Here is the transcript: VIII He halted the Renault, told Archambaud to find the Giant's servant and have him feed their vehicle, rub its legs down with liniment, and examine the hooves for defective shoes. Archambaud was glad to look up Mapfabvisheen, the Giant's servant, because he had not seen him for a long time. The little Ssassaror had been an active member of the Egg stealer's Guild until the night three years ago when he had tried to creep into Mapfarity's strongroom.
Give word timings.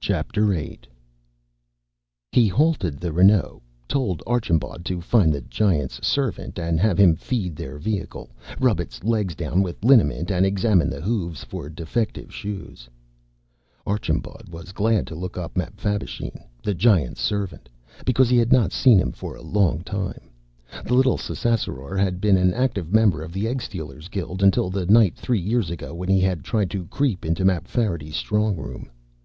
VIII 0.00 0.78
He 2.30 2.46
halted 2.46 3.00
the 3.00 3.12
Renault, 3.12 3.62
told 3.88 4.22
Archambaud 4.28 4.84
to 4.84 5.00
find 5.00 5.32
the 5.32 5.40
Giant's 5.40 6.06
servant 6.06 6.56
and 6.56 6.78
have 6.78 6.98
him 6.98 7.16
feed 7.16 7.56
their 7.56 7.76
vehicle, 7.78 8.30
rub 8.60 8.78
its 8.78 9.02
legs 9.02 9.34
down 9.34 9.60
with 9.60 9.84
liniment, 9.84 10.30
and 10.30 10.46
examine 10.46 10.88
the 10.88 11.00
hooves 11.00 11.42
for 11.42 11.68
defective 11.68 12.32
shoes. 12.32 12.88
Archambaud 13.84 14.48
was 14.50 14.70
glad 14.70 15.04
to 15.08 15.16
look 15.16 15.36
up 15.36 15.56
Mapfabvisheen, 15.56 16.40
the 16.62 16.72
Giant's 16.72 17.20
servant, 17.20 17.68
because 18.04 18.28
he 18.30 18.36
had 18.36 18.52
not 18.52 18.70
seen 18.70 18.98
him 19.00 19.10
for 19.10 19.34
a 19.34 19.42
long 19.42 19.82
time. 19.82 20.30
The 20.86 20.94
little 20.94 21.18
Ssassaror 21.18 21.98
had 21.98 22.20
been 22.20 22.36
an 22.36 22.54
active 22.54 22.92
member 22.92 23.20
of 23.24 23.32
the 23.32 23.48
Egg 23.48 23.62
stealer's 23.62 24.06
Guild 24.06 24.44
until 24.44 24.70
the 24.70 24.86
night 24.86 25.16
three 25.16 25.40
years 25.42 25.70
ago 25.70 25.92
when 25.92 26.08
he 26.08 26.20
had 26.20 26.44
tried 26.44 26.70
to 26.70 26.86
creep 26.86 27.24
into 27.26 27.44
Mapfarity's 27.44 28.14
strongroom. 28.14 28.88